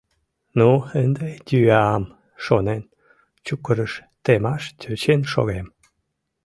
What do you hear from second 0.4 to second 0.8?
«Ну,